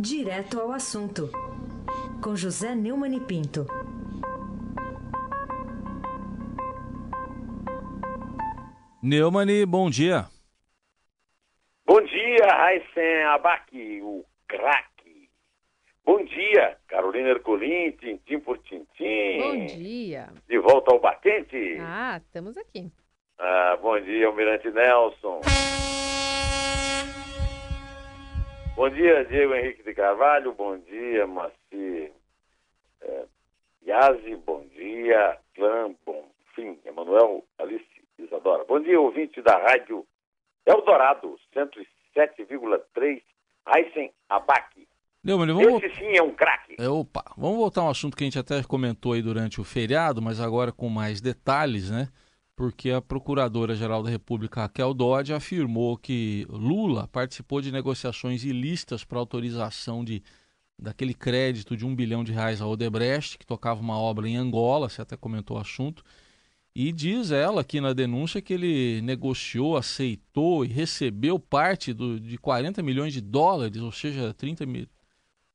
[0.00, 1.28] Direto ao assunto,
[2.22, 3.66] com José Neumann e Pinto.
[9.02, 10.26] Neumani, bom dia.
[11.84, 15.28] Bom dia, Raíssen Abac, o craque.
[16.04, 19.38] Bom dia, Carolina Ercolim, tintim por tintim.
[19.40, 20.28] Bom dia.
[20.46, 21.76] De volta ao batente.
[21.80, 22.88] Ah, estamos aqui.
[23.36, 25.40] Ah, bom dia, Almirante Nelson.
[28.78, 30.54] Bom dia, Diego Henrique de Carvalho.
[30.54, 32.12] Bom dia, Maci
[33.02, 33.24] é,
[33.84, 34.36] Yazi.
[34.46, 35.92] Bom dia, Clã.
[36.06, 36.24] Bom
[36.54, 37.84] fim, Emanuel Alice
[38.16, 38.64] Isadora.
[38.66, 40.06] Bom dia, ouvinte da Rádio
[40.64, 43.20] Eldorado, 107,3,
[43.66, 44.86] Aysen Abac.
[45.24, 45.82] Neumann, vamos...
[45.82, 46.76] Esse sim é um craque.
[46.78, 49.64] É, opa, vamos voltar a um assunto que a gente até comentou aí durante o
[49.64, 52.06] feriado, mas agora com mais detalhes, né?
[52.58, 59.16] Porque a Procuradora-Geral da República, Raquel Dodge, afirmou que Lula participou de negociações ilícitas para
[59.20, 60.24] autorização de,
[60.76, 64.88] daquele crédito de um bilhão de reais à Odebrecht, que tocava uma obra em Angola,
[64.88, 66.02] você até comentou o assunto,
[66.74, 72.36] e diz ela aqui na denúncia que ele negociou, aceitou e recebeu parte do, de
[72.38, 74.88] 40 milhões de dólares, ou seja, 30 mil,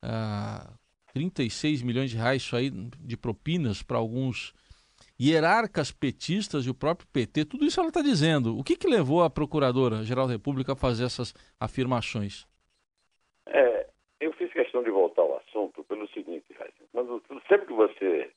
[0.05, 0.73] uh,
[1.13, 4.53] 36 milhões de reais isso aí de propinas para alguns
[5.19, 8.57] hierarcas petistas e o próprio PT, tudo isso ela está dizendo.
[8.57, 12.47] O que, que levou a Procuradora-Geral da República a fazer essas afirmações?
[13.45, 13.87] É,
[14.19, 16.45] eu fiz questão de voltar ao assunto pelo seguinte,
[16.91, 18.31] quando, sempre que você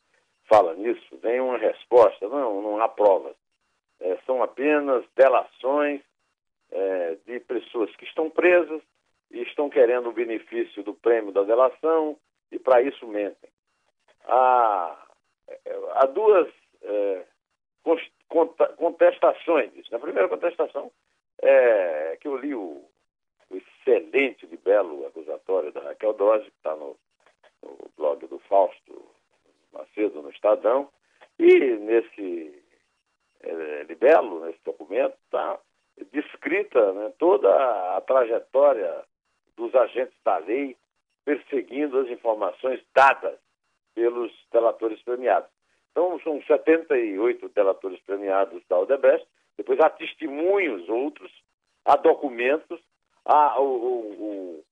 [0.49, 3.35] fala nisso, vem uma resposta, não, não há provas.
[4.01, 6.01] É, são apenas delações
[6.71, 8.83] é, de pessoas que estão presas
[9.31, 12.17] e estão querendo o benefício do prêmio da delação
[12.51, 13.51] e para isso mentem.
[14.25, 15.07] Há,
[15.95, 16.49] há duas
[16.83, 17.25] é,
[18.77, 19.71] contestações.
[19.91, 20.91] Na primeira contestação
[21.43, 22.85] é que eu li o,
[23.51, 26.97] o excelente libelo acusatório da Raquel Dose, que está no,
[27.63, 29.07] no, blog do Fausto
[29.73, 30.89] Macedo, no Estadão,
[31.39, 32.63] e nesse
[33.43, 35.59] é, libelo, nesse documento, está
[36.13, 39.05] descrita né, toda a trajetória
[39.57, 40.77] dos agentes da lei
[41.25, 43.39] perseguindo as informações dadas
[43.95, 45.51] pelos delatores premiados.
[45.97, 49.27] Então, são 78 delatores premiados da Odebrecht,
[49.57, 51.33] depois há testemunhos outros,
[51.87, 52.79] há documentos,
[53.25, 54.65] há o, o, o,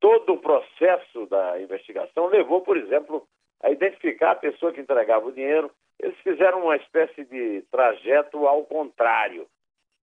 [0.00, 3.24] todo o processo da investigação levou, por exemplo,
[3.62, 5.70] a identificar a pessoa que entregava o dinheiro.
[6.00, 9.46] Eles fizeram uma espécie de trajeto ao contrário.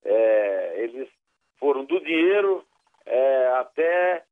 [0.06, 1.10] É, eles
[1.58, 2.64] foram do dinheiro
[3.06, 4.24] é, até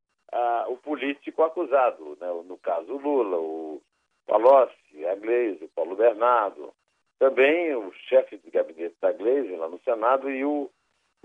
[0.69, 2.27] o político acusado, né?
[2.45, 3.81] no caso Lula, o
[4.27, 6.73] Palocci, a Gleisi, o Paulo Bernardo,
[7.17, 10.69] também o chefe de gabinete da Gleisi lá no Senado e o,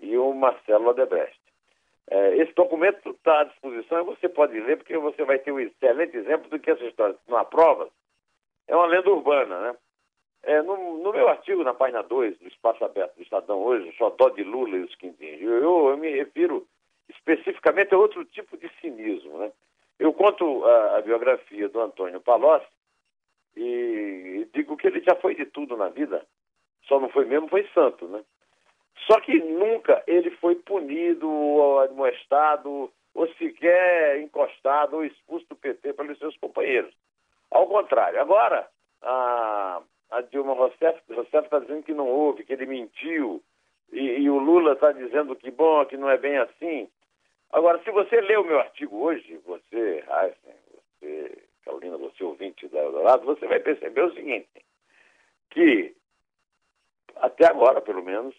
[0.00, 1.38] e o Marcelo Odebrecht.
[2.08, 5.60] É, esse documento está à disposição e você pode ler, porque você vai ter um
[5.60, 7.90] excelente exemplo do que essa história não há provas.
[8.66, 9.76] É uma lenda urbana, né?
[10.44, 13.92] É, no, no, meu artigo, na página 2 do Espaço Aberto do Estadão hoje, o
[13.92, 16.66] Xodó de Lula e os Quintins, eu, eu, eu, me refiro
[17.08, 19.52] especificamente a outro tipo de cinismo, né?
[20.00, 22.66] Eu conto a, a biografia do Antônio Palocci,
[23.56, 26.24] e digo que ele já foi de tudo na vida,
[26.86, 28.22] só não foi mesmo, foi santo, né?
[29.06, 35.92] Só que nunca ele foi punido ou admoestado ou sequer encostado ou expulso do PT
[35.94, 36.94] pelos seus companheiros.
[37.50, 38.66] Ao contrário, agora
[39.02, 43.42] a, a Dilma Rousseff está dizendo que não houve, que ele mentiu,
[43.92, 46.88] e, e o Lula está dizendo que bom, que não é bem assim.
[47.52, 52.80] Agora, se você lê o meu artigo hoje, você, Heisen, você, Carolina, você ouvinte da
[52.80, 54.48] Eldorado, você vai perceber o seguinte,
[55.50, 55.94] que
[57.16, 58.34] até agora, pelo menos,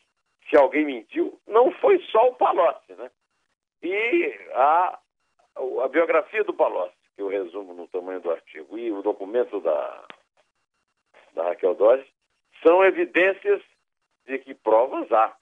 [0.49, 3.09] se alguém mentiu, não foi só o Palocci, né?
[3.81, 4.99] E a,
[5.83, 10.07] a biografia do Palocci, que eu resumo no tamanho do artigo, e o documento da,
[11.33, 12.07] da Raquel Dodge,
[12.61, 13.61] são evidências
[14.25, 15.35] de que provas há.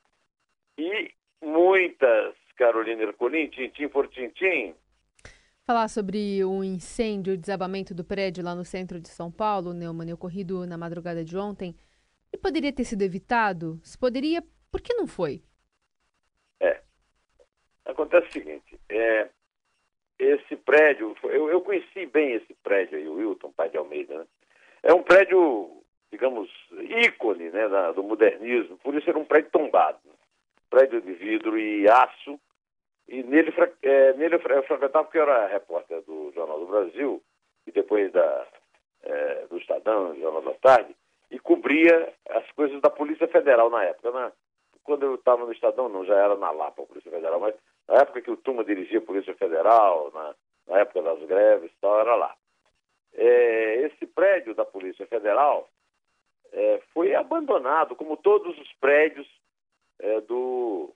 [0.78, 4.76] E muitas, Carolina Ercolim, tintim por tintim,
[5.66, 10.14] falar sobre o incêndio, o desabamento do prédio lá no centro de São Paulo, Neumann,
[10.14, 11.76] ocorrido na madrugada de ontem.
[12.34, 13.80] E poderia ter sido evitado?
[13.84, 15.44] Se poderia, por que não foi?
[16.60, 16.82] É.
[17.86, 19.30] Acontece o seguinte, é,
[20.18, 24.26] esse prédio, eu, eu conheci bem esse prédio aí, o Wilton Pai de Almeida, né?
[24.84, 26.50] É um prédio, digamos,
[27.06, 30.00] ícone né, da, do modernismo, por isso era um prédio tombado.
[30.06, 30.14] Né?
[30.70, 32.40] Prédio de vidro e aço,
[33.12, 37.22] e nele, é, nele eu frequentava porque eu era repórter do Jornal do Brasil
[37.68, 38.48] e depois da,
[39.04, 40.96] é, do Estadão, Jornal da Tarde,
[41.30, 44.12] e cobria as coisas da Polícia Federal na época.
[44.12, 44.32] Né?
[44.86, 47.54] Quando eu estava no Estadão, não, já era na Lapa a Polícia Federal, mas
[47.86, 50.34] na época que o Tuma dirigia a Polícia Federal, na,
[50.68, 52.34] na época das greves tal, era lá.
[53.14, 55.68] É, esse prédio da Polícia Federal
[56.54, 59.28] é, foi abandonado, como todos os prédios
[60.00, 60.94] é, do,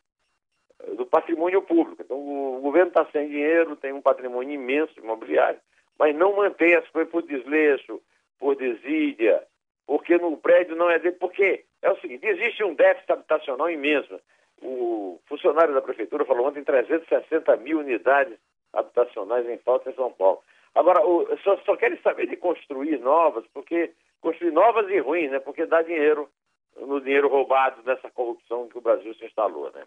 [0.95, 2.01] do patrimônio público.
[2.01, 5.59] Então, o, governo está sem dinheiro, tem um patrimônio imenso imobiliário,
[5.97, 8.01] mas não mantém as coisas por desleixo,
[8.39, 9.43] por desídia,
[9.87, 11.15] porque no prédio não é dele.
[11.19, 14.19] Porque é o seguinte: existe um déficit habitacional imenso.
[14.61, 18.37] O funcionário da prefeitura falou ontem 360 mil unidades
[18.73, 20.41] habitacionais em falta em São Paulo.
[20.73, 21.01] Agora,
[21.43, 23.91] só, só querem saber de construir novas, porque
[24.21, 25.39] construir novas e ruins, né?
[25.39, 26.29] Porque dá dinheiro
[26.77, 29.83] no dinheiro roubado dessa corrupção que o Brasil se instalou, né?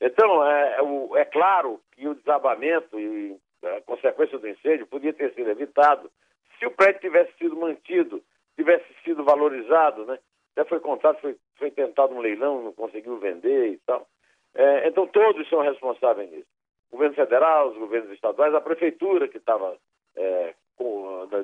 [0.00, 5.34] Então, é, é, é claro que o desabamento e a consequência do incêndio podia ter
[5.34, 6.10] sido evitado
[6.58, 8.22] se o prédio tivesse sido mantido,
[8.56, 10.18] tivesse sido valorizado, né?
[10.52, 14.06] Até foi contado, foi, foi tentado um leilão, não conseguiu vender e tal.
[14.54, 16.48] É, então, todos são responsáveis nisso.
[16.88, 19.76] O governo federal, os governos estaduais, a prefeitura que estava
[20.16, 20.54] é,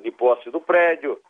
[0.02, 1.20] de posse do prédio,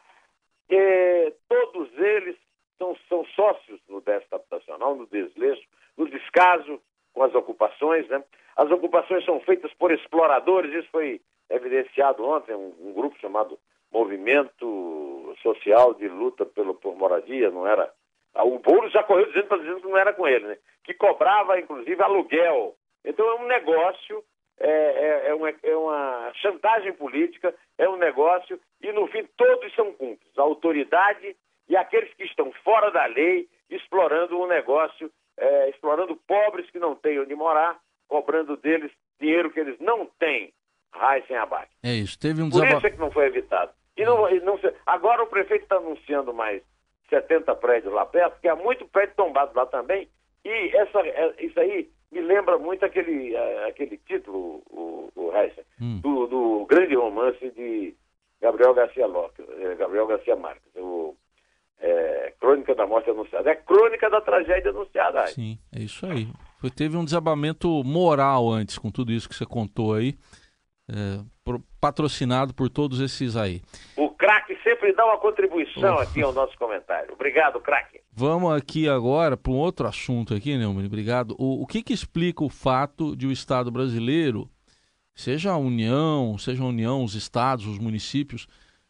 [0.69, 2.37] e todos eles
[2.79, 6.81] são, são sócios no déficit habitacional, no desleixo, no descaso
[7.17, 8.07] com as ocupações.
[8.09, 8.23] Né?
[8.55, 13.59] As ocupações são feitas por exploradores, isso foi evidenciado ontem, um, um grupo chamado
[13.91, 17.91] Movimento Social de Luta pelo, por Moradia, não era.
[18.35, 20.59] Ah, o Boulos já correu dizendo, dizendo que não era com ele, né?
[20.85, 22.75] que cobrava, inclusive, aluguel.
[23.03, 24.23] Então é um negócio
[24.59, 29.75] é, é, é, uma, é, uma, chantagem política, é um negócio, e no fim todos
[29.75, 31.35] são cúmplices, a autoridade
[31.69, 36.94] e aqueles que estão fora da lei, explorando um negócio, é, explorando pobres que não
[36.94, 37.79] têm onde morar,
[38.09, 38.91] cobrando deles
[39.21, 40.53] dinheiro que eles não têm,
[40.93, 41.71] raio sem abate.
[41.83, 43.73] É isso, teve um Por isso é que não foi evitado.
[43.97, 46.62] E não, e não, agora o prefeito está anunciando mais
[47.09, 50.09] 70 prédios lá perto, porque há muito prédio tombado lá também,
[50.44, 55.32] e essa, é, isso aí me lembra muito aquele, é, aquele título, o, o
[55.81, 56.00] hum.
[56.00, 57.94] do, do, grande romance de
[58.41, 61.17] Gabriel Garcia Lopes, é, Gabriel Garcia Marques, o
[61.81, 63.50] é, Crônica da Morte Anunciada.
[63.50, 65.23] É crônica da tragédia anunciada.
[65.23, 65.28] Aí.
[65.28, 66.28] Sim, é isso aí.
[66.61, 70.17] Foi, teve um desabamento moral antes, com tudo isso que você contou aí,
[70.88, 73.62] é, por, patrocinado por todos esses aí.
[73.96, 77.12] O craque sempre dá uma contribuição aqui ao nosso comentário.
[77.12, 78.00] Obrigado, craque.
[78.12, 81.37] Vamos aqui agora para um outro assunto aqui, Neumann, obrigado.
[81.38, 84.49] O, o que, que explica o fato de o Estado brasileiro,
[85.14, 88.46] seja a União, seja a União, os estados, os municípios,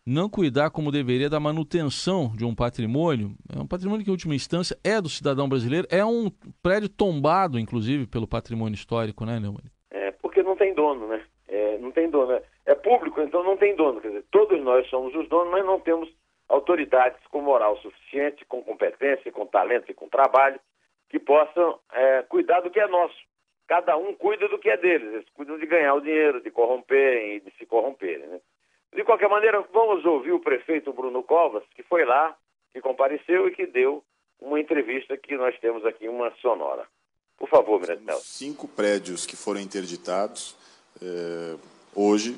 [0.07, 3.33] não cuidar como deveria da manutenção de um patrimônio?
[3.53, 6.31] É um patrimônio que, em última instância, é do cidadão brasileiro, é um
[6.63, 9.65] prédio tombado, inclusive, pelo patrimônio histórico, né, Neumann?
[9.91, 11.25] É, porque não tem dono, né?
[11.49, 12.41] É, não tem dono.
[12.65, 14.01] É público, então não tem dono.
[14.01, 16.09] Quer dizer, todos nós somos os donos, mas não temos
[16.49, 20.61] autoridades com moral suficiente, com competência, com talento e com trabalho,
[21.09, 23.17] que possam é, cuidar do que é nosso.
[23.67, 27.35] Cada um cuida do que é deles, eles cuidam de ganhar o dinheiro, de corromper
[27.35, 28.27] e de se corromperem.
[28.29, 28.41] Né?
[29.07, 32.37] De qualquer maneira, vamos ouvir o prefeito Bruno Covas, que foi lá,
[32.73, 34.03] que compareceu e que deu
[34.41, 36.85] uma entrevista que nós temos aqui, uma sonora.
[37.39, 38.19] Por favor, Minetel.
[38.19, 40.57] Cinco prédios que foram interditados
[41.01, 41.55] eh,
[41.95, 42.37] hoje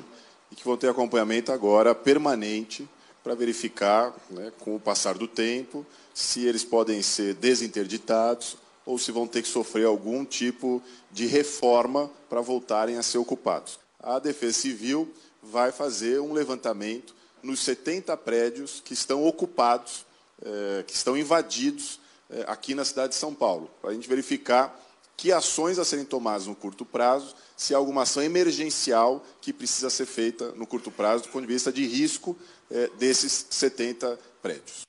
[0.51, 2.87] e que vão ter acompanhamento agora permanente
[3.23, 5.83] para verificar, né, com o passar do tempo,
[6.13, 12.11] se eles podem ser desinterditados ou se vão ter que sofrer algum tipo de reforma
[12.29, 13.79] para voltarem a ser ocupados.
[13.99, 15.11] A Defesa Civil
[15.41, 20.05] vai fazer um levantamento nos 70 prédios que estão ocupados,
[20.45, 24.77] eh, que estão invadidos eh, aqui na cidade de São Paulo, para a gente verificar
[25.15, 29.89] que ações a serem tomadas no curto prazo, se há alguma ação emergencial que precisa
[29.89, 32.37] ser feita no curto prazo, do ponto de vista de risco
[32.71, 34.83] é, desses 70 prédios.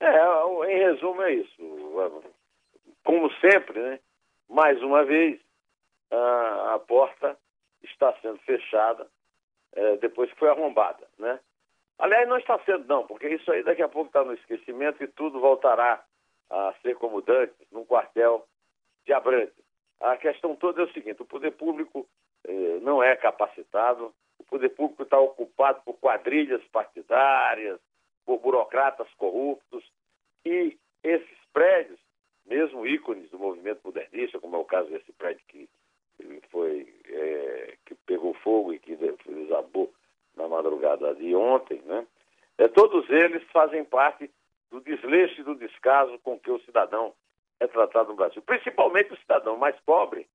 [0.00, 1.56] É, em resumo é isso.
[3.02, 4.00] Como sempre, né?
[4.48, 5.40] mais uma vez,
[6.10, 7.36] a porta
[7.82, 9.06] está sendo fechada
[9.78, 11.06] é, depois que foi arrombada.
[11.18, 11.38] Né?
[11.98, 15.06] Aliás, não está sendo, não, porque isso aí daqui a pouco está no esquecimento e
[15.06, 16.04] tudo voltará
[16.50, 18.44] a ser como dantes, num quartel
[19.06, 19.64] de Abrantes.
[20.00, 22.08] A questão toda é o seguinte: o poder público
[22.44, 27.78] eh, não é capacitado, o poder público está ocupado por quadrilhas partidárias,
[28.24, 29.84] por burocratas corruptos,
[30.44, 31.98] e esses prédios,
[32.46, 35.68] mesmo ícones do movimento modernista, como é o caso desse prédio que
[36.50, 39.92] foi é, que pegou fogo e que desabou
[40.36, 42.06] na madrugada de ontem, né?
[42.56, 44.30] É, todos eles fazem parte
[44.70, 47.14] do desleixo e do descaso com que o cidadão
[47.60, 48.42] é tratado no Brasil.
[48.42, 50.26] Principalmente o cidadão mais pobre,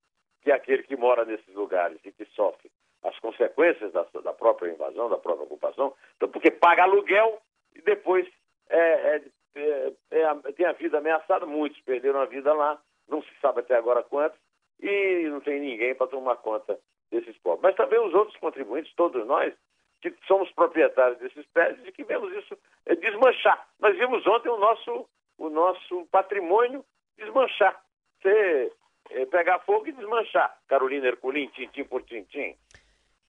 [0.41, 2.69] que é aquele que mora nesses lugares e que sofre
[3.03, 7.41] as consequências da, da própria invasão, da própria ocupação, então, porque paga aluguel
[7.75, 8.27] e depois
[8.69, 9.21] é, é,
[9.55, 11.45] é, é tem a vida ameaçada.
[11.45, 14.39] Muitos perderam a vida lá, não se sabe até agora quantos,
[14.79, 16.79] e não tem ninguém para tomar conta
[17.11, 17.61] desses pobres.
[17.61, 19.53] Mas também os outros contribuintes, todos nós,
[20.01, 23.67] que somos proprietários desses prédios e que vemos isso é, desmanchar.
[23.79, 26.83] Nós vimos ontem o nosso, o nosso patrimônio
[27.17, 27.81] desmanchar.
[28.21, 28.71] Você
[29.11, 30.57] é, pegar fogo e desmanchar.
[30.67, 32.55] Carolina Herculin, tintim por tintim.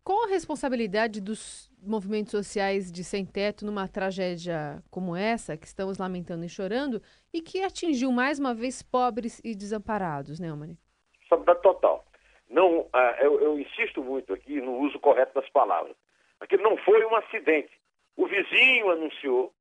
[0.02, 6.44] Qual a responsabilidade dos movimentos sociais de sem-teto numa tragédia como essa, que estamos lamentando
[6.44, 7.00] e chorando,
[7.32, 10.76] e que atingiu mais uma vez pobres e desamparados, Neumann?
[11.24, 12.04] Responsabilidade total.
[12.48, 15.96] Não, ah, eu, eu insisto muito aqui no uso correto das palavras.
[16.40, 17.72] Aquilo não foi um acidente.
[18.16, 19.52] O vizinho anunciou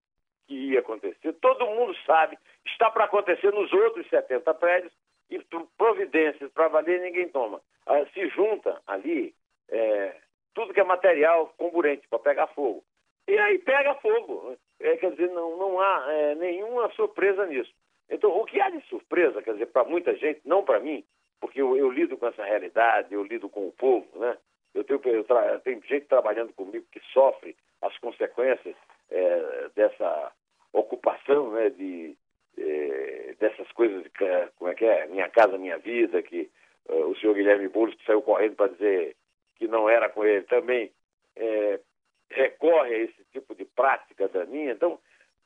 [0.48, 4.94] que ia acontecer, todo mundo sabe, está para acontecer nos outros 70 prédios,
[5.30, 5.40] e
[5.78, 7.62] providências para valer ninguém toma.
[7.86, 9.34] Ah, se junta ali
[9.70, 10.16] é,
[10.54, 12.84] tudo que é material comburente para pegar fogo.
[13.28, 14.56] E aí pega fogo.
[14.80, 17.74] É, quer dizer, não, não há é, nenhuma surpresa nisso.
[18.10, 21.04] Então, o que há de surpresa, quer dizer, para muita gente, não para mim,
[21.44, 24.38] porque eu, eu, lido com essa realidade, eu lido com o povo, né?
[24.74, 25.60] Eu tenho, eu tra...
[25.60, 28.74] tenho gente trabalhando comigo que sofre as consequências
[29.12, 30.32] é, dessa
[30.72, 31.70] ocupação, né?
[31.72, 32.16] De,
[32.58, 34.10] é, dessas coisas,
[34.56, 35.06] como é que é?
[35.08, 36.50] Minha casa, minha vida, que
[36.88, 39.18] uh, o senhor Guilherme Boulos, que saiu correndo para dizer
[39.58, 40.94] que não era com ele, também
[41.36, 41.78] é,
[42.30, 44.72] recorre a esse tipo de prática daninha.
[44.72, 44.98] Então,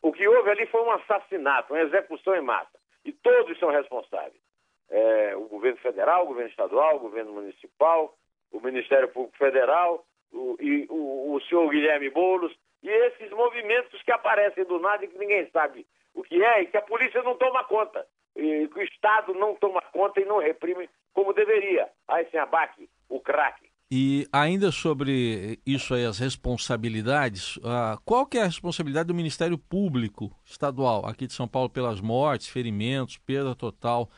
[0.04, 2.77] o que houve ali foi um assassinato, uma execução em massa.
[3.04, 4.47] E todos são responsáveis.
[4.89, 8.15] É, o governo federal, o governo estadual, o governo municipal,
[8.51, 12.53] o Ministério Público Federal o, e o, o senhor Guilherme Boulos,
[12.84, 16.67] e esses movimentos que aparecem do nada e que ninguém sabe o que é, e
[16.67, 20.39] que a polícia não toma conta, e que o Estado não toma conta e não
[20.39, 21.88] reprime como deveria.
[22.08, 23.67] Aí sem abaque, o crack.
[23.89, 29.58] E ainda sobre isso aí, as responsabilidades, uh, qual que é a responsabilidade do Ministério
[29.58, 34.10] Público Estadual aqui de São Paulo pelas mortes, ferimentos, perda total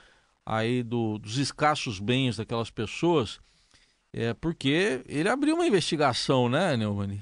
[0.50, 3.40] aí do, dos escassos bens daquelas pessoas?
[4.14, 7.20] É porque ele abriu uma investigação, né, Neumani?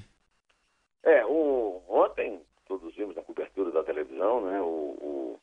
[1.02, 5.40] É, o, ontem todos vimos na cobertura da televisão, né, o, o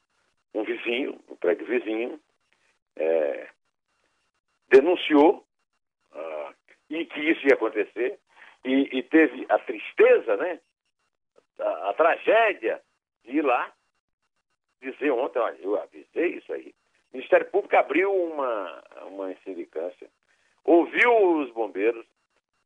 [0.55, 2.19] um vizinho, um prédio vizinho,
[2.95, 3.49] é,
[4.69, 5.45] denunciou
[6.89, 8.19] e que isso ia acontecer,
[8.63, 10.59] e, e teve a tristeza, né?
[11.59, 12.81] A, a, tragédia
[13.23, 13.71] de ir lá
[14.81, 16.73] dizer ontem, olha, eu avisei isso aí.
[17.15, 20.09] O Ministério Público abriu uma, uma sindicância,
[20.65, 22.05] ouviu os bombeiros,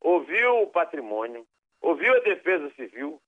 [0.02, 1.46] ouviu o patrimônio,
[1.80, 3.22] ouviu a defesa civil,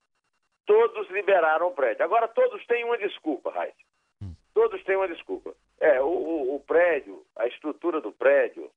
[0.65, 2.03] todos liberaram o prédio.
[2.03, 3.77] Agora todos têm uma desculpa, Raíssa.
[4.19, 4.33] Hum.
[4.55, 5.53] Todos têm uma desculpa.
[5.79, 8.71] É, o, o, o prédio, a estrutura do prédio,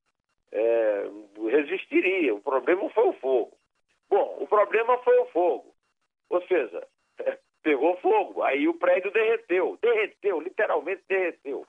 [0.53, 1.09] é,
[1.49, 2.35] resistiria.
[2.35, 3.57] O problema foi o fogo.
[4.11, 5.75] Bom, o problema foi o fogo.
[6.29, 6.87] Ou seja,
[7.63, 9.79] pegou fogo, aí o prédio derreteu.
[9.81, 11.67] Derreteu, literalmente derreteu.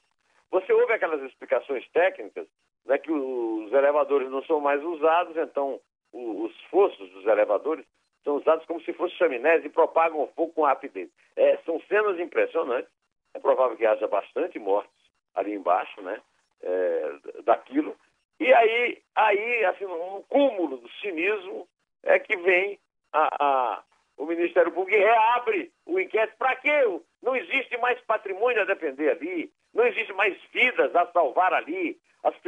[0.56, 2.48] Você ouve aquelas explicações técnicas,
[2.86, 5.82] né, que os elevadores não são mais usados, então
[6.14, 7.86] os fossos dos elevadores
[8.24, 11.10] são usados como se fossem chaminés e propagam fogo com rapidez.
[11.36, 12.90] É, são cenas impressionantes.
[13.34, 14.94] É provável que haja bastante mortes
[15.34, 16.22] ali embaixo, né,
[16.64, 17.12] é,
[17.44, 17.94] daquilo.
[18.40, 21.68] E aí, aí assim, um cúmulo do cinismo
[22.02, 22.80] é que vem
[23.12, 23.84] a, a,
[24.16, 26.38] o Ministério Público reabre o inquérito.
[26.38, 26.80] Para quê?
[27.22, 32.00] Não existe mais patrimônio a defender ali, não existe mais vidas a salvar ali.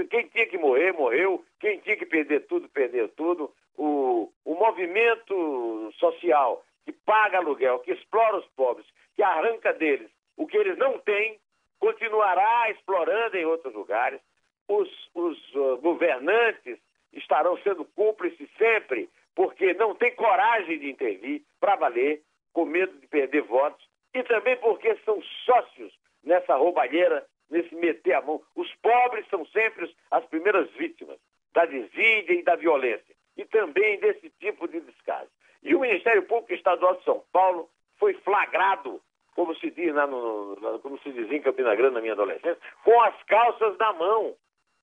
[0.10, 1.46] Quem tinha que morrer, morreu.
[1.60, 3.54] Quem tinha que perder tudo, perdeu tudo.
[3.78, 10.48] O, o movimento social que paga aluguel, que explora os pobres, que arranca deles o
[10.48, 11.38] que eles não têm,
[11.80, 14.22] continuará explorando em outros lugares
[14.68, 16.78] os, os uh, governantes
[17.14, 22.22] estarão sendo cúmplices sempre, porque não tem coragem de intervir para valer,
[22.54, 25.94] com medo de perder votos, e também porque são sócios
[26.28, 28.42] nessa roubalheira, nesse meter a mão.
[28.56, 31.18] Os pobres são sempre as primeiras vítimas
[31.54, 35.30] da desídia e da violência, e também desse tipo de descaso.
[35.64, 37.68] E o Ministério Público Estadual de São Paulo
[37.98, 39.02] foi flagrado,
[39.36, 43.02] como se diz, no, no, como se dizia em Campina Grande na minha adolescência, com
[43.02, 44.36] as calças na mão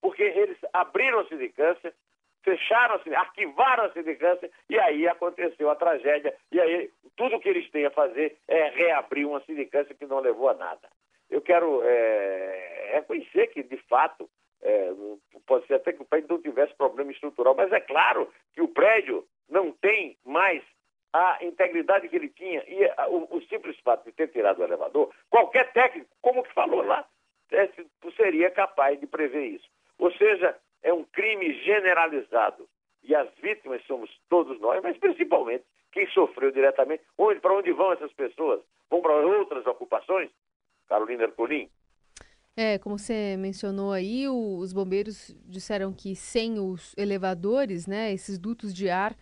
[0.04, 1.94] porque eles abriram a sindicância,
[2.42, 6.36] fecharam, a arquivaram a sindicância e aí aconteceu a tragédia.
[6.52, 10.50] E aí tudo que eles têm a fazer é reabrir uma sindicância que não levou
[10.50, 10.90] a nada.
[11.34, 14.30] Eu quero é, reconhecer que, de fato,
[14.62, 14.92] é,
[15.44, 18.68] pode ser até que o prédio não tivesse problema estrutural, mas é claro que o
[18.68, 20.62] prédio não tem mais
[21.12, 22.62] a integridade que ele tinha.
[22.68, 26.54] E a, o, o, simples fato de ter tirado o elevador, qualquer técnico, como que
[26.54, 27.04] falou lá,
[27.50, 27.68] é,
[28.16, 29.68] seria capaz de prever isso.
[29.98, 32.68] Ou seja, é um crime generalizado.
[33.02, 37.02] E as vítimas somos todos nós, mas principalmente quem sofreu diretamente.
[37.18, 38.60] Onde, para onde vão essas pessoas?
[38.88, 40.30] Vão para outras ocupações?
[40.94, 41.68] Carolina Ercolim.
[42.56, 48.38] É, como você mencionou aí, o, os bombeiros disseram que sem os elevadores, né, esses
[48.38, 49.16] dutos de ar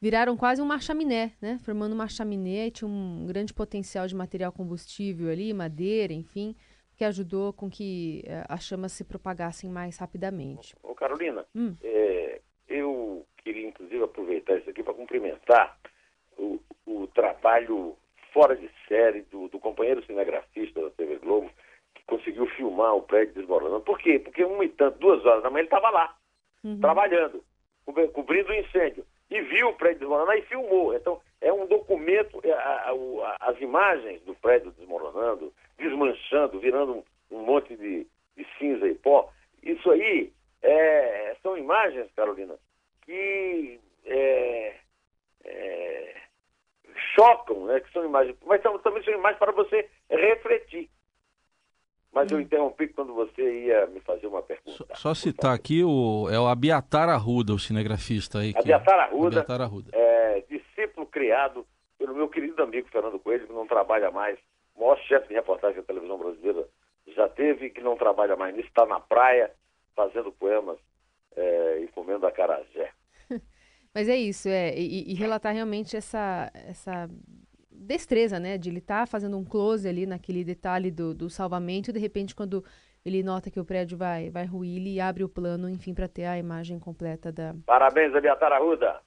[0.00, 5.30] viraram quase uma chaminé, né, formando uma chaminé tinha um grande potencial de material combustível
[5.30, 6.56] ali, madeira, enfim,
[6.96, 10.74] que ajudou com que uh, as chamas se propagassem mais rapidamente.
[10.82, 11.76] Ô, Carolina, hum.
[11.82, 15.78] é, eu queria inclusive aproveitar isso aqui para cumprimentar
[16.36, 17.96] o, o trabalho
[18.32, 21.48] fora de série do, do companheiro cinegrafista da TV Globo,
[22.06, 23.80] conseguiu filmar o prédio desmoronando.
[23.80, 24.18] Por quê?
[24.18, 26.14] Porque uma e tanto, duas horas da manhã, ele estava lá,
[26.62, 26.80] uhum.
[26.80, 27.42] trabalhando,
[28.12, 29.04] cobrindo o incêndio.
[29.30, 30.94] E viu o prédio desmoronando e filmou.
[30.94, 37.04] Então, é um documento, é, a, a, as imagens do prédio desmoronando, desmanchando, virando um,
[37.30, 39.30] um monte de, de, cinza e pó.
[39.62, 42.54] Isso aí é, são imagens, Carolina,
[43.02, 44.76] que é,
[45.44, 46.16] é,
[47.14, 47.80] chocam, né?
[47.80, 49.88] Que são imagens, mas são, também são imagens para você.
[52.24, 54.86] Mas eu interrompi quando você ia me fazer uma pergunta.
[54.94, 58.52] Só, só citar aqui, o, é o Abiatar Arruda, o cinegrafista aí.
[58.52, 58.58] Que...
[58.58, 59.90] Abiatar Arruda, Abiatar Arruda.
[59.92, 61.66] É, discípulo criado
[61.98, 64.38] pelo meu querido amigo Fernando Coelho, que não trabalha mais,
[64.74, 66.66] o maior chefe de reportagem da televisão brasileira
[67.14, 69.50] já teve, que não trabalha mais nisso, está na praia
[69.94, 70.78] fazendo poemas
[71.36, 72.90] é, e comendo acarajé.
[73.94, 77.08] Mas é isso, é, e, e relatar realmente essa, essa
[77.84, 78.58] destreza, né?
[78.58, 81.98] De ele estar tá fazendo um close ali naquele detalhe do, do salvamento e de
[81.98, 82.64] repente quando
[83.04, 86.24] ele nota que o prédio vai, vai ruir, ele abre o plano, enfim, para ter
[86.24, 87.54] a imagem completa da.
[87.66, 89.00] Parabéns, Abiatar Arruda.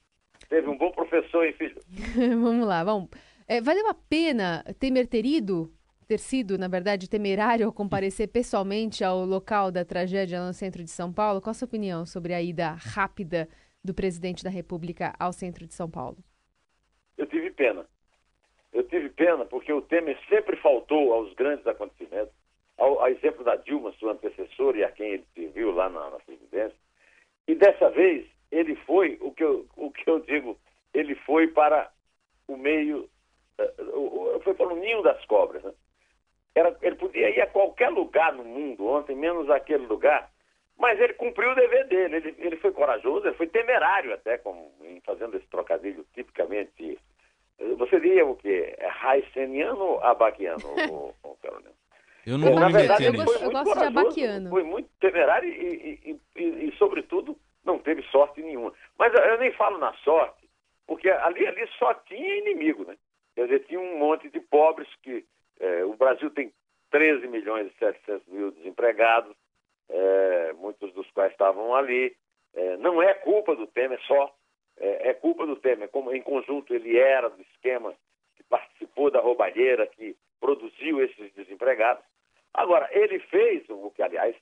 [0.47, 1.81] Teve um bom professor, hein, filho?
[2.39, 3.09] vamos lá, vamos.
[3.47, 5.73] É, valeu a pena Temer ter ido,
[6.07, 10.91] ter sido, na verdade, temerário ao comparecer pessoalmente ao local da tragédia no centro de
[10.91, 11.41] São Paulo?
[11.41, 13.49] Qual a sua opinião sobre a ida rápida
[13.83, 16.17] do presidente da República ao centro de São Paulo?
[17.17, 17.85] Eu tive pena.
[18.77, 22.31] Eu tive pena porque o Temer sempre faltou aos grandes acontecimentos,
[22.77, 26.19] ao, ao exemplo da Dilma, sua antecessora, e a quem ele serviu lá na, na
[26.19, 26.77] presidência.
[27.47, 30.55] E dessa vez, ele foi, o que eu, o que eu digo,
[30.93, 31.91] ele foi para
[32.47, 33.09] o meio,
[33.59, 35.63] uh, foi para o ninho das cobras.
[35.63, 35.73] Né?
[36.53, 40.29] Era, ele podia ir a qualquer lugar no mundo ontem, menos aquele lugar,
[40.77, 42.17] mas ele cumpriu o dever dele.
[42.17, 44.39] Ele, ele foi corajoso, ele foi temerário até,
[44.83, 46.99] em fazendo esse trocadilho tipicamente
[47.77, 48.75] você diria o quê?
[48.77, 50.59] É Raiceniano ou Abaquiano,
[51.23, 51.71] o, Carolina?
[52.25, 53.43] Eu não vou Na me verdade, meter nisso.
[53.43, 54.49] Eu gosto de Abaquiano.
[54.49, 58.73] Foi muito temerário e, e, e, e, sobretudo, não teve sorte nenhuma.
[58.99, 60.47] Mas eu nem falo na sorte,
[60.85, 62.97] porque ali, ali só tinha inimigo, né?
[63.33, 65.25] Quer dizer, tinha um monte de pobres que...
[65.59, 66.53] É, o Brasil tem
[66.91, 69.35] 13 milhões e 700 mil desempregados,
[69.89, 72.15] é, muitos dos quais estavam ali.
[72.53, 74.33] É, não é culpa do Temer só,
[74.79, 75.89] é, é culpa do Temer.
[75.89, 77.93] Como em conjunto ele era do esquema
[78.35, 82.03] que participou da roubalheira, que produziu esses desempregados.
[82.53, 84.35] Agora, ele fez o que, aliás,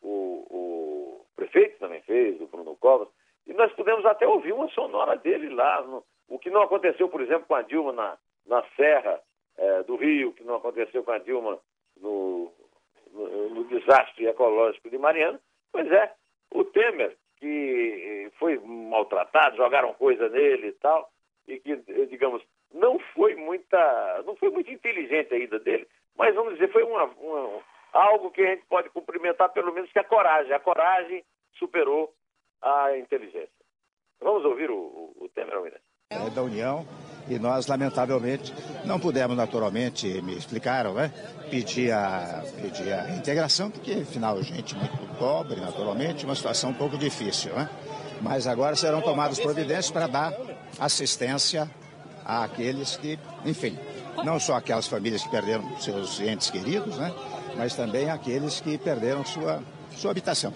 [0.00, 3.08] o, o prefeito também fez, o Bruno Covas,
[3.46, 5.82] e nós pudemos até ouvir uma sonora dele lá.
[5.82, 9.20] No, o que não aconteceu, por exemplo, com a Dilma na, na Serra
[9.56, 11.58] é, do Rio, que não aconteceu com a Dilma
[12.00, 12.52] no,
[13.12, 15.40] no, no desastre ecológico de Mariana.
[15.72, 16.12] Pois é,
[16.50, 21.10] o Temer que foi maltratado, jogaram coisa nele e tal,
[21.46, 26.54] e que, digamos, não foi muita, não foi muito inteligente a ida dele, mas vamos
[26.54, 27.60] dizer, foi uma, uma,
[27.92, 31.24] algo que a gente pode cumprimentar pelo menos que a coragem, a coragem
[31.58, 32.12] superou
[32.60, 33.48] a inteligência.
[34.20, 35.80] Vamos ouvir o, o, o Temer Almeida.
[36.10, 36.84] É da União
[37.28, 38.52] e nós, lamentavelmente,
[38.84, 41.12] não pudemos, naturalmente, me explicaram, né?
[41.50, 46.96] Pedir a, pedir a integração, porque, afinal, gente muito pobre, naturalmente, uma situação um pouco
[46.96, 47.68] difícil, né?
[48.20, 50.32] Mas agora serão tomadas providências para dar
[50.78, 51.70] assistência
[52.24, 53.78] àqueles que, enfim,
[54.24, 57.12] não só aquelas famílias que perderam seus entes queridos, né?
[57.56, 59.62] Mas também aqueles que perderam sua
[59.98, 60.54] sua habitação.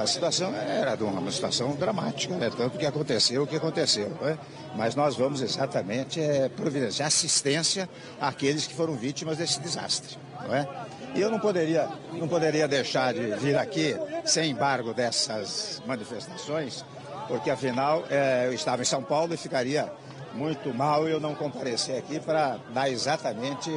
[0.00, 2.50] A situação era uma situação dramática, né?
[2.54, 4.10] tanto que aconteceu o que aconteceu.
[4.20, 4.38] Né?
[4.76, 7.88] Mas nós vamos exatamente é, providenciar assistência
[8.20, 10.16] àqueles que foram vítimas desse desastre.
[10.46, 10.68] Não é?
[11.14, 16.84] E eu não poderia, não poderia deixar de vir aqui sem embargo dessas manifestações,
[17.28, 19.90] porque afinal é, eu estava em São Paulo e ficaria
[20.34, 23.70] muito mal eu não comparecer aqui para dar exatamente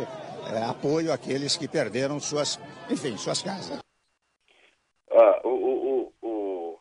[0.53, 3.84] é, apoio àqueles que perderam suas, enfim, suas casas.
[5.15, 6.79] Ah, o, o, o,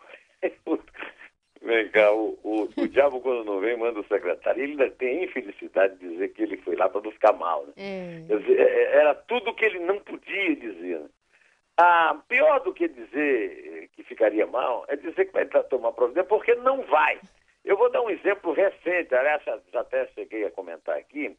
[0.67, 0.79] o,
[1.63, 4.63] vem cá, o, o, o diabo quando não vem manda o secretário.
[4.63, 7.65] Ele ainda tem a infelicidade de dizer que ele foi lá para não ficar mal.
[7.67, 7.73] Né?
[7.77, 8.37] É.
[8.37, 11.01] Dizer, é, é, era tudo que ele não podia dizer.
[11.01, 11.09] Né?
[11.77, 16.55] Ah, pior do que dizer que ficaria mal é dizer que vai tomar providência, porque
[16.57, 17.21] não vai.
[17.65, 19.43] Eu vou dar um exemplo recente, aliás,
[19.73, 21.37] já até cheguei a comentar aqui.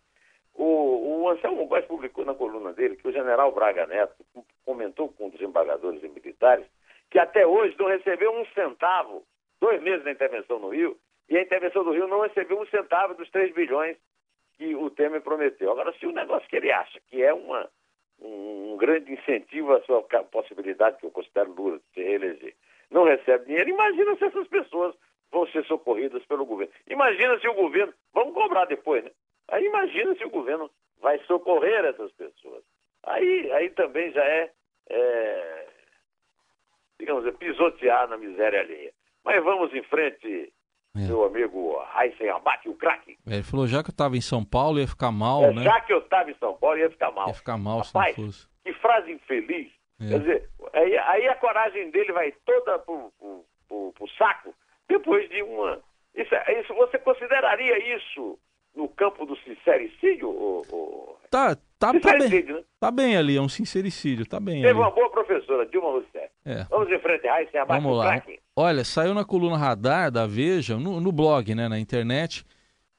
[0.54, 4.26] O, o Anselmo Góes publicou na coluna dele que o general Braga Neto
[4.66, 6.66] comentou com desembargadores e militares
[7.10, 9.24] que até hoje não recebeu um centavo,
[9.60, 10.98] dois meses da intervenção no Rio,
[11.30, 13.98] e a intervenção do Rio não recebeu um centavo dos 3 bilhões
[14.58, 15.72] que o Temer prometeu.
[15.72, 17.70] Agora, se o negócio que ele acha que é uma,
[18.20, 22.54] um grande incentivo à sua possibilidade, que eu considero dura, de se reeleger,
[22.91, 24.96] não recebe dinheiro, imagina se essas pessoas
[25.32, 26.72] vão ser socorridas pelo governo.
[26.88, 29.12] Imagina se o governo, vamos cobrar depois, né?
[29.50, 30.70] Aí imagina se o governo
[31.02, 32.63] vai socorrer essas pessoas.
[33.04, 34.52] Aí, aí também já é,
[34.89, 35.68] é
[37.00, 38.92] digamos, pisotear na miséria alheia.
[39.24, 40.54] Mas vamos em frente,
[40.96, 41.00] é.
[41.08, 43.18] meu amigo Heisen Abate, o craque.
[43.28, 45.64] É, ele falou, já que eu estava em São Paulo, ia ficar mal, é, né?
[45.64, 47.28] Já que eu estava em São Paulo, ia ficar mal.
[47.28, 48.48] Ia ficar mal Rapaz, se não fosse.
[48.64, 49.72] que frase infeliz.
[50.00, 50.10] É.
[50.10, 54.54] Quer dizer, aí, aí, a coragem dele vai toda pro, pro, pro, pro saco
[54.88, 55.82] depois de uma...
[56.14, 58.38] Isso, é, isso, você consideraria isso
[58.76, 60.30] no campo do sincericídio?
[60.30, 61.14] Ou, ou...
[61.30, 62.44] Tá, tá, tá bem.
[62.44, 62.64] Né?
[62.80, 64.80] Tá bem ali, é um sincericídio, tá bem Teve ali.
[64.80, 66.30] uma boa professora, Dilma Rousseff.
[66.46, 66.64] É.
[66.70, 68.24] Vamos em frente, Raíssa, abate Vamos lá.
[68.56, 72.46] Olha, saiu na coluna Radar da Veja, no, no blog, né, na internet,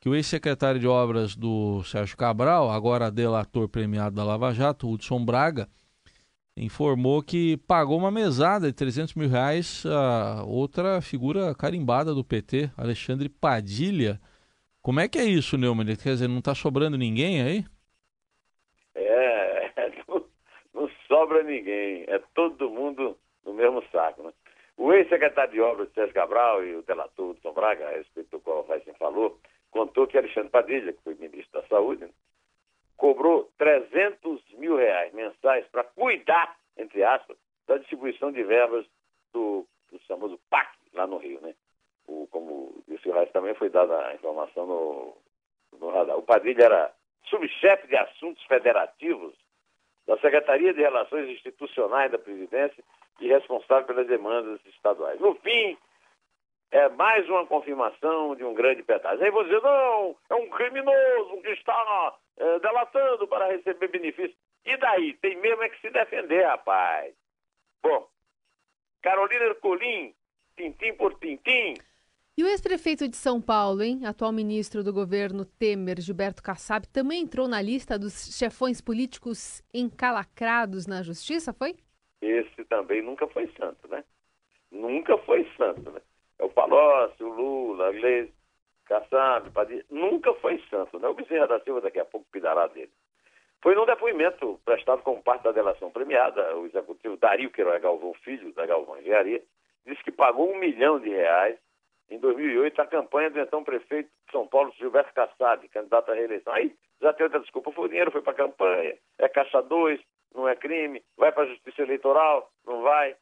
[0.01, 5.25] que o ex-secretário de obras do Sérgio Cabral, agora delator premiado da Lava Jato, Hudson
[5.25, 5.69] Braga,
[6.57, 12.71] informou que pagou uma mesada de 300 mil reais a outra figura carimbada do PT,
[12.77, 14.21] Alexandre Padilha,
[14.87, 15.97] como é que é isso, Neumann?
[15.97, 17.65] Quer dizer, não está sobrando ninguém aí?
[19.77, 20.25] É, não,
[20.73, 22.05] não, sobra ninguém.
[22.09, 24.33] É todo mundo no mesmo saco, né?
[24.77, 28.63] O ex-secretário de obras, Sérgio Cabral, e o delator Tom Braga, a respeito do qual
[28.63, 29.39] o Raíssen falou,
[29.71, 32.09] contou que Alexandre Padilha, que foi ministro da Saúde,
[32.97, 38.87] cobrou 300 mil reais mensais para cuidar, entre aspas, da distribuição de verbas
[39.33, 41.55] do, do famoso PAC, lá no Rio, né?
[42.07, 45.17] o, como disse o Reis, também foi dada a informação no,
[45.79, 46.17] no radar.
[46.17, 46.93] O Padilha era
[47.29, 49.35] subchefe de assuntos federativos
[50.07, 52.83] da Secretaria de Relações Institucionais da Presidência
[53.21, 55.19] e responsável pelas demandas estaduais.
[55.21, 55.77] No fim,
[56.71, 59.25] é mais uma confirmação de um grande pedágio.
[59.25, 64.37] Aí vou dizer, não, é um criminoso que está é, delatando para receber benefício.
[64.65, 65.15] E daí?
[65.15, 67.15] Tem mesmo é que se defender, rapaz.
[67.83, 68.09] Bom,
[69.03, 70.13] Carolina Ercolim,
[70.57, 71.75] tintim por tintim,
[72.37, 77.23] e o ex-prefeito de São Paulo, hein, atual ministro do governo Temer, Gilberto Kassab, também
[77.23, 81.77] entrou na lista dos chefões políticos encalacrados na justiça, foi?
[82.21, 84.05] Esse também nunca foi santo, né?
[84.71, 86.01] Nunca foi santo, né?
[86.39, 88.35] É o Palocci, o Lula, a Gleisi,
[88.85, 91.09] Kassab, Padilha, nunca foi santo, né?
[91.09, 92.93] O Bezerra da Silva daqui a pouco pidará dele.
[93.63, 98.53] Foi num depoimento prestado como parte da delação premiada, o executivo Dario Queiroga Galvão Filho,
[98.53, 99.43] da Galvão Engenharia,
[99.87, 101.59] disse que pagou um milhão de reais
[102.09, 106.53] em 2008, a campanha do então prefeito de São Paulo, Gilberto Kassab, candidato à reeleição.
[106.53, 110.01] Aí já tem outra desculpa, foi o dinheiro, foi para a campanha, é caixa 2,
[110.35, 113.17] não é crime, vai para a justiça eleitoral, não vai.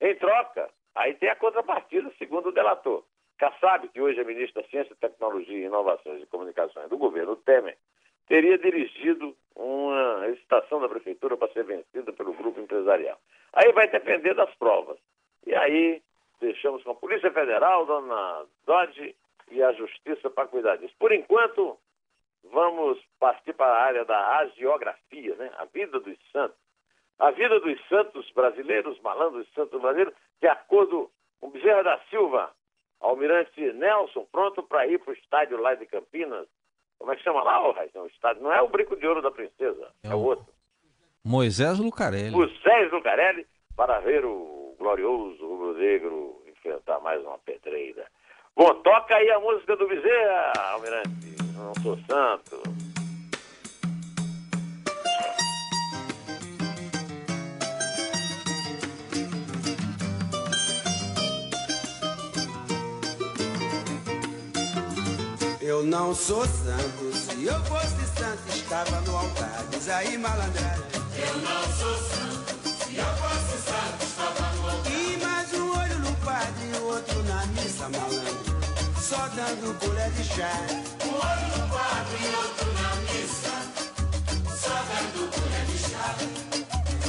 [0.00, 3.04] Em troca, aí tem a contrapartida, segundo o delator.
[3.38, 7.76] Kassab, que hoje é ministro da Ciência, Tecnologia, Inovações e Comunicações do governo Temer,
[8.26, 13.18] teria dirigido uma licitação da prefeitura para ser vencida pelo grupo empresarial.
[13.52, 14.98] Aí vai depender das provas.
[15.46, 16.02] E aí
[16.40, 19.14] deixamos com a Polícia Federal, dona Dodge
[19.50, 20.94] e a Justiça para cuidar disso.
[20.98, 21.78] Por enquanto,
[22.52, 25.50] vamos partir para a área da agiografia, né?
[25.58, 26.58] a vida dos santos.
[27.18, 32.50] A vida dos santos brasileiros, malandros santos brasileiros, de acordo com Bezerra da Silva,
[32.98, 36.46] Almirante Nelson, pronto para ir para o estádio lá de Campinas.
[36.98, 39.30] Como é que chama lá, o O estádio não é o Brinco de Ouro da
[39.30, 40.46] Princesa, é, é o outro.
[41.24, 42.30] Moisés Lucarelli.
[42.30, 48.06] Moisés Lucarelli, para ver o glorioso rubro-negro enfrentar mais uma pedreira.
[48.56, 51.36] Bom, toca aí a música do Bezerra, Almirante.
[51.54, 52.62] Não sou santo.
[65.60, 69.64] Eu não sou santo, se eu fosse santo, estava no altar.
[69.70, 70.84] Diz aí, malandragem.
[71.16, 72.59] Eu não sou santo,
[77.88, 78.60] malandro.
[79.00, 80.52] Só dando colher de chá.
[81.04, 83.56] Um olho no padre e outro na missa.
[84.56, 86.14] Só dando colher de chá.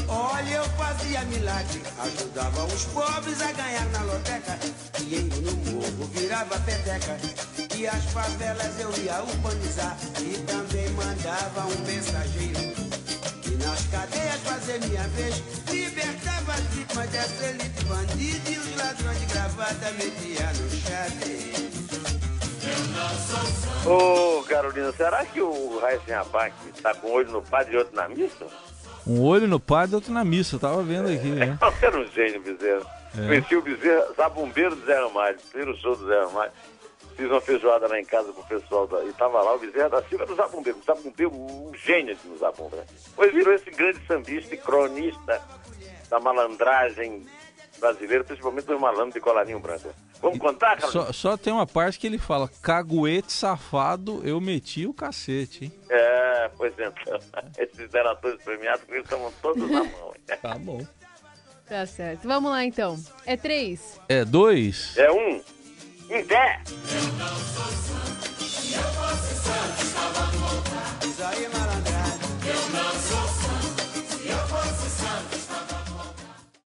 [0.07, 4.57] Olha, eu fazia milagre, ajudava os pobres a ganhar na loteca.
[4.97, 7.17] Dinheiro no morro virava peteca.
[7.75, 9.97] E as favelas eu ia urbanizar.
[10.19, 12.70] E também mandava um mensageiro.
[13.91, 15.43] Cadeias fazer minha vez.
[15.69, 18.49] Libertava as vítimas dessa elite bandida.
[18.49, 21.71] E os ladrões de gravata metia no xadrez.
[23.85, 23.91] Eu.
[23.91, 27.95] Ô, Carolina, será que o Raíssen Abac está com um olho no padre e outro
[27.95, 28.45] na missa?
[29.05, 30.59] Um olho no padre e outro na missa.
[30.59, 31.57] Tava vendo aqui, né?
[31.61, 32.85] Você era um gênio, Bezerra.
[33.17, 33.27] É.
[33.27, 36.51] Conheci o Bezerra, zabumbeiro do Zé Ramalho, primeiro show do Zé Ramalho.
[37.15, 39.89] Fiz uma feijoada lá em casa com o pessoal da, e tava lá o Bezerra
[39.89, 40.79] da Silva do Zabumbeiro.
[40.79, 42.77] O Zabumbeiro, um gênio de Zabumba.
[42.77, 42.85] né?
[43.09, 45.41] Depois virou esse grande sambista e cronista
[46.09, 47.25] da malandragem
[47.79, 49.93] brasileira, principalmente dos malandros de colarinho branco.
[50.21, 50.91] Vamos contar, cara?
[50.91, 55.73] Só, só tem uma parte que ele fala: caguete safado, eu meti o cacete, hein?
[55.89, 57.19] É, pois então.
[57.57, 60.11] Esses deratores premiados, eles estavam todos na mão.
[60.41, 60.79] Tá bom.
[61.67, 62.25] Tá certo.
[62.25, 62.97] Vamos lá então.
[63.25, 63.99] É três.
[64.07, 64.95] É dois?
[64.97, 65.41] É um
[66.13, 66.59] Ivé.
[72.43, 72.80] Eu não